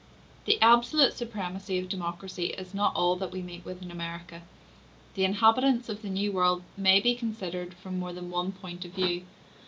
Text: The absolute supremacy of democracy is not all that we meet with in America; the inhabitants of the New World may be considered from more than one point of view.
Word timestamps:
The 0.45 0.59
absolute 0.63 1.13
supremacy 1.13 1.77
of 1.77 1.87
democracy 1.87 2.47
is 2.57 2.73
not 2.73 2.95
all 2.95 3.15
that 3.17 3.31
we 3.31 3.43
meet 3.43 3.63
with 3.63 3.83
in 3.83 3.91
America; 3.91 4.41
the 5.13 5.25
inhabitants 5.25 5.89
of 5.89 6.01
the 6.01 6.09
New 6.09 6.31
World 6.31 6.63
may 6.75 6.99
be 6.99 7.13
considered 7.13 7.75
from 7.75 7.99
more 7.99 8.11
than 8.11 8.31
one 8.31 8.51
point 8.51 8.83
of 8.83 8.93
view. 8.93 9.25